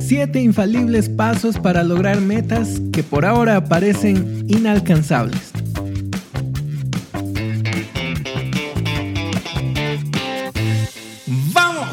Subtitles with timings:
[0.00, 5.52] Siete infalibles pasos para lograr metas que por ahora parecen inalcanzables.
[11.52, 11.88] ¡Vamos!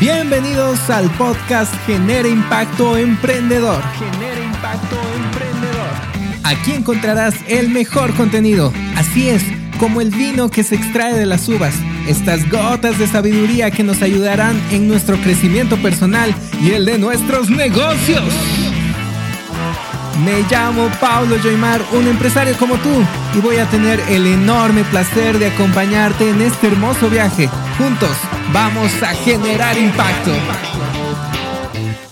[0.00, 3.82] Bienvenidos al podcast Genera Impacto Emprendedor.
[3.98, 6.42] Genera Impacto Emprendedor.
[6.44, 8.72] Aquí encontrarás el mejor contenido.
[8.96, 9.44] Así es
[9.82, 11.74] como el vino que se extrae de las uvas,
[12.06, 16.32] estas gotas de sabiduría que nos ayudarán en nuestro crecimiento personal
[16.62, 18.22] y el de nuestros negocios.
[20.24, 22.90] Me llamo Paulo Joymar, un empresario como tú,
[23.36, 27.48] y voy a tener el enorme placer de acompañarte en este hermoso viaje.
[27.76, 28.16] Juntos
[28.52, 30.30] vamos a generar impacto.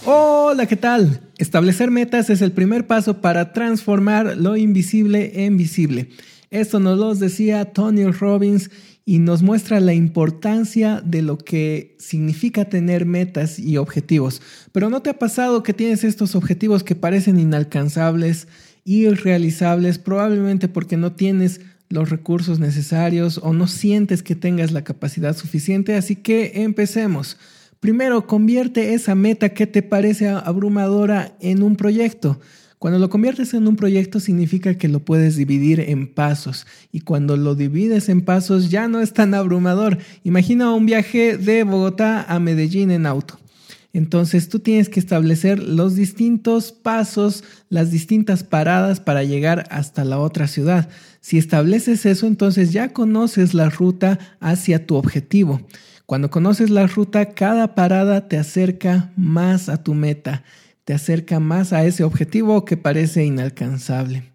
[0.07, 1.21] Hola, ¿qué tal?
[1.39, 6.09] Establecer metas es el primer paso para transformar lo invisible en visible.
[6.51, 8.71] Esto nos lo decía Tony Robbins
[9.05, 14.43] y nos muestra la importancia de lo que significa tener metas y objetivos.
[14.73, 18.49] Pero ¿no te ha pasado que tienes estos objetivos que parecen inalcanzables,
[18.85, 25.37] irrealizables, probablemente porque no tienes los recursos necesarios o no sientes que tengas la capacidad
[25.37, 25.95] suficiente?
[25.95, 27.37] Así que empecemos.
[27.79, 32.41] Primero, convierte esa meta que te parece abrumadora en un proyecto.
[32.81, 37.37] Cuando lo conviertes en un proyecto significa que lo puedes dividir en pasos y cuando
[37.37, 39.99] lo divides en pasos ya no es tan abrumador.
[40.25, 43.39] Imagina un viaje de Bogotá a Medellín en auto.
[43.93, 50.19] Entonces tú tienes que establecer los distintos pasos, las distintas paradas para llegar hasta la
[50.19, 50.89] otra ciudad.
[51.21, 55.61] Si estableces eso, entonces ya conoces la ruta hacia tu objetivo.
[56.07, 60.45] Cuando conoces la ruta, cada parada te acerca más a tu meta
[60.85, 64.31] te acerca más a ese objetivo que parece inalcanzable.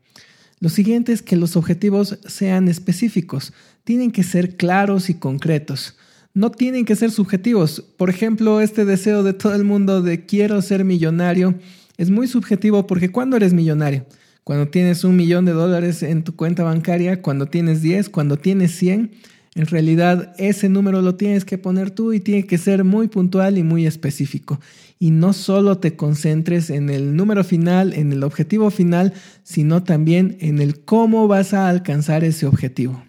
[0.60, 5.98] Lo siguiente es que los objetivos sean específicos, tienen que ser claros y concretos.
[6.34, 7.82] No tienen que ser subjetivos.
[7.98, 11.56] Por ejemplo, este deseo de todo el mundo de quiero ser millonario
[11.98, 14.06] es muy subjetivo porque ¿cuándo eres millonario?
[14.44, 18.76] Cuando tienes un millón de dólares en tu cuenta bancaria, cuando tienes 10, cuando tienes
[18.76, 19.12] 100.
[19.56, 23.58] En realidad ese número lo tienes que poner tú y tiene que ser muy puntual
[23.58, 24.60] y muy específico.
[25.00, 29.14] Y no solo te concentres en el número final, en el objetivo final,
[29.44, 33.02] sino también en el cómo vas a alcanzar ese objetivo.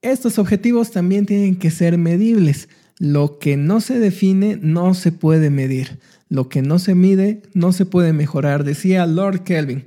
[0.00, 2.70] Estos objetivos también tienen que ser medibles.
[2.98, 5.98] Lo que no se define no se puede medir.
[6.30, 9.84] Lo que no se mide no se puede mejorar, decía Lord Kelvin.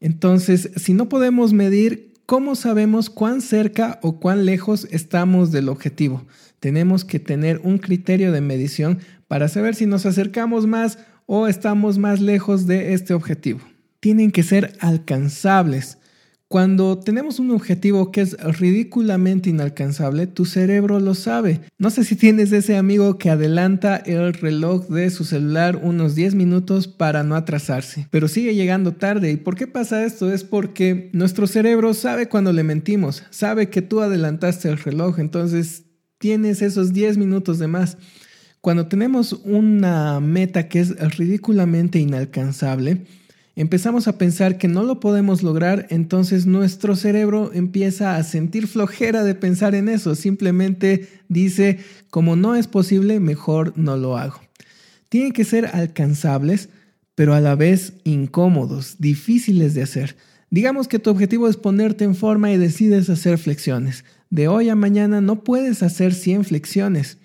[0.00, 6.26] Entonces, si no podemos medir, ¿Cómo sabemos cuán cerca o cuán lejos estamos del objetivo?
[6.60, 11.96] Tenemos que tener un criterio de medición para saber si nos acercamos más o estamos
[11.96, 13.60] más lejos de este objetivo.
[14.00, 15.96] Tienen que ser alcanzables.
[16.48, 21.60] Cuando tenemos un objetivo que es ridículamente inalcanzable, tu cerebro lo sabe.
[21.76, 26.36] No sé si tienes ese amigo que adelanta el reloj de su celular unos 10
[26.36, 29.30] minutos para no atrasarse, pero sigue llegando tarde.
[29.30, 30.32] ¿Y por qué pasa esto?
[30.32, 35.84] Es porque nuestro cerebro sabe cuando le mentimos, sabe que tú adelantaste el reloj, entonces
[36.16, 37.98] tienes esos 10 minutos de más.
[38.62, 43.04] Cuando tenemos una meta que es ridículamente inalcanzable,
[43.58, 49.24] empezamos a pensar que no lo podemos lograr, entonces nuestro cerebro empieza a sentir flojera
[49.24, 50.14] de pensar en eso.
[50.14, 54.40] Simplemente dice, como no es posible, mejor no lo hago.
[55.08, 56.68] Tienen que ser alcanzables,
[57.16, 60.14] pero a la vez incómodos, difíciles de hacer.
[60.50, 64.04] Digamos que tu objetivo es ponerte en forma y decides hacer flexiones.
[64.30, 67.18] De hoy a mañana no puedes hacer 100 flexiones,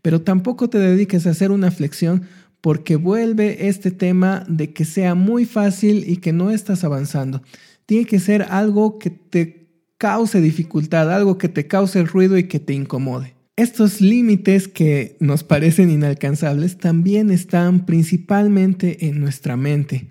[0.00, 2.22] pero tampoco te dediques a hacer una flexión
[2.64, 7.42] porque vuelve este tema de que sea muy fácil y que no estás avanzando.
[7.84, 12.60] Tiene que ser algo que te cause dificultad, algo que te cause ruido y que
[12.60, 13.34] te incomode.
[13.56, 20.08] Estos límites que nos parecen inalcanzables también están principalmente en nuestra mente.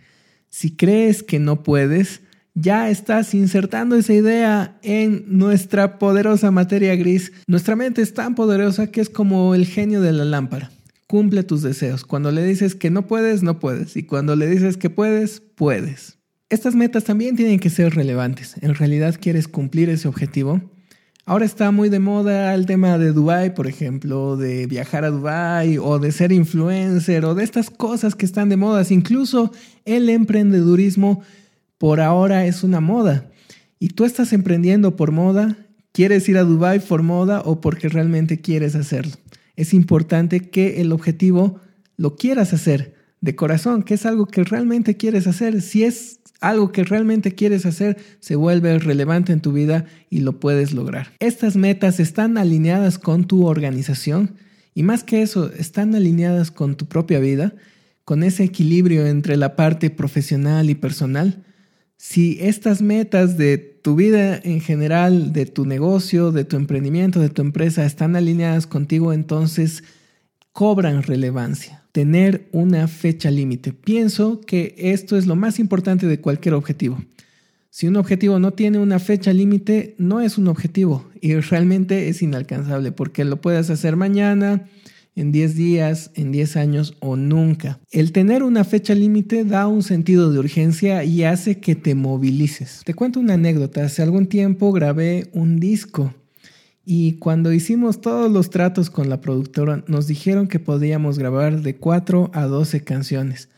[0.52, 2.22] Si crees que no puedes,
[2.54, 7.32] ya estás insertando esa idea en nuestra poderosa materia gris.
[7.48, 10.70] Nuestra mente es tan poderosa que es como el genio de la lámpara
[11.14, 12.06] cumple tus deseos.
[12.06, 13.96] Cuando le dices que no puedes, no puedes.
[13.96, 16.18] Y cuando le dices que puedes, puedes.
[16.50, 18.56] Estas metas también tienen que ser relevantes.
[18.62, 20.72] ¿En realidad quieres cumplir ese objetivo?
[21.28, 25.78] Ahora está muy de moda el tema de Dubai, por ejemplo, de viajar a Dubai
[25.78, 28.84] o de ser influencer o de estas cosas que están de moda.
[28.90, 29.52] Incluso
[29.86, 31.22] el emprendedurismo
[31.78, 33.30] por ahora es una moda.
[33.78, 35.58] Y tú estás emprendiendo por moda,
[35.92, 39.23] quieres ir a Dubai por moda o porque realmente quieres hacerlo
[39.56, 41.60] es importante que el objetivo
[41.98, 45.62] lo quieras hacer de corazón, que es algo que realmente quieres hacer.
[45.62, 50.40] Si es algo que realmente quieres hacer se vuelve relevante en tu vida y lo
[50.40, 51.08] puedes lograr.
[51.20, 54.36] Estas metas están alineadas con tu organización
[54.76, 57.56] y más que eso, están alineadas con tu propia vida,
[58.04, 61.44] con ese equilibrio entre la parte profesional y personal.
[62.06, 67.30] Si estas metas de tu vida en general, de tu negocio, de tu emprendimiento, de
[67.30, 69.86] tu empresa están alineadas contigo, entonces
[70.52, 71.86] cobran relevancia.
[71.94, 73.72] Tener una fecha límite.
[73.72, 77.02] Pienso que esto es lo más importante de cualquier objetivo.
[77.70, 82.22] Si un objetivo no tiene una fecha límite, no es un objetivo y realmente es
[82.22, 84.68] inalcanzable porque lo puedes hacer mañana,
[85.16, 87.80] en 10 días, en 10 años o nunca.
[87.92, 92.82] El tener una fecha límite da un sentido de urgencia y hace que te movilices.
[92.86, 93.86] Te cuento una anécdota.
[93.86, 96.14] Hace algún tiempo grabé un disco
[96.86, 101.76] y cuando hicimos todos los tratos con la productora nos dijeron que podíamos grabar de
[101.78, 103.50] 4 a 12 canciones.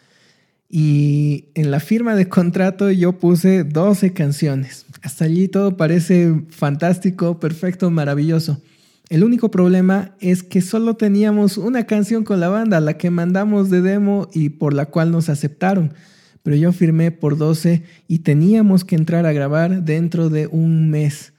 [0.69, 4.85] Y en la firma de contrato yo puse 12 canciones.
[5.01, 8.61] Hasta allí todo parece fantástico, perfecto, maravilloso.
[9.09, 13.69] El único problema es que solo teníamos una canción con la banda, la que mandamos
[13.69, 15.93] de demo y por la cual nos aceptaron.
[16.41, 21.33] Pero yo firmé por 12 y teníamos que entrar a grabar dentro de un mes.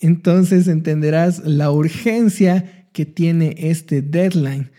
[0.00, 4.70] Entonces entenderás la urgencia que tiene este deadline.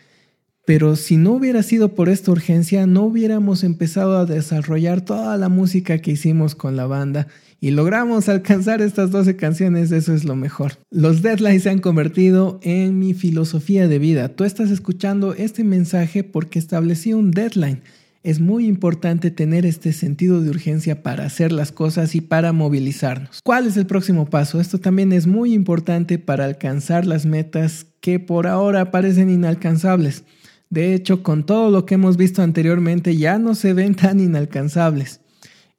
[0.65, 5.49] Pero si no hubiera sido por esta urgencia, no hubiéramos empezado a desarrollar toda la
[5.49, 7.27] música que hicimos con la banda
[7.61, 10.73] y logramos alcanzar estas 12 canciones, eso es lo mejor.
[10.89, 14.29] Los deadlines se han convertido en mi filosofía de vida.
[14.29, 17.81] Tú estás escuchando este mensaje porque establecí un deadline.
[18.21, 23.39] Es muy importante tener este sentido de urgencia para hacer las cosas y para movilizarnos.
[23.43, 24.59] ¿Cuál es el próximo paso?
[24.59, 30.23] Esto también es muy importante para alcanzar las metas que por ahora parecen inalcanzables.
[30.69, 35.21] De hecho, con todo lo que hemos visto anteriormente, ya no se ven tan inalcanzables.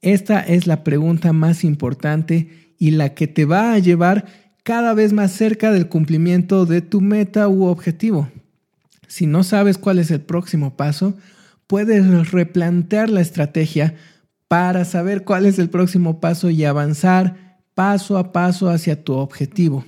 [0.03, 4.25] Esta es la pregunta más importante y la que te va a llevar
[4.63, 8.29] cada vez más cerca del cumplimiento de tu meta u objetivo.
[9.07, 11.15] Si no sabes cuál es el próximo paso,
[11.67, 13.95] puedes replantear la estrategia
[14.49, 19.85] para saber cuál es el próximo paso y avanzar paso a paso hacia tu objetivo.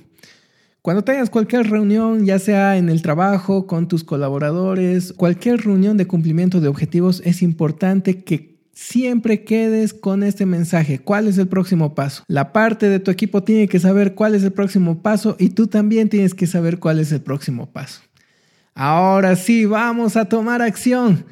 [0.81, 6.07] Cuando tengas cualquier reunión, ya sea en el trabajo, con tus colaboradores, cualquier reunión de
[6.07, 10.99] cumplimiento de objetivos, es importante que siempre quedes con este mensaje.
[10.99, 12.23] ¿Cuál es el próximo paso?
[12.27, 15.67] La parte de tu equipo tiene que saber cuál es el próximo paso y tú
[15.67, 18.01] también tienes que saber cuál es el próximo paso.
[18.73, 21.25] Ahora sí, vamos a tomar acción.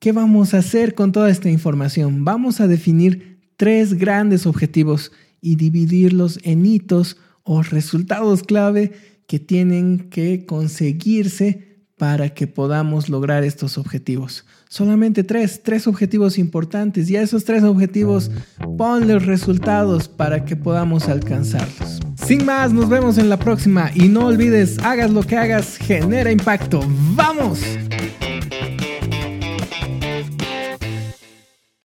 [0.00, 2.24] ¿Qué vamos a hacer con toda esta información?
[2.24, 8.92] Vamos a definir tres grandes objetivos y dividirlos en hitos o resultados clave
[9.26, 11.69] que tienen que conseguirse
[12.00, 14.46] para que podamos lograr estos objetivos.
[14.70, 18.30] Solamente tres, tres objetivos importantes y a esos tres objetivos
[18.78, 22.00] ponles resultados para que podamos alcanzarlos.
[22.16, 26.32] Sin más, nos vemos en la próxima y no olvides, hagas lo que hagas, genera
[26.32, 26.80] impacto.
[27.14, 27.60] ¡Vamos!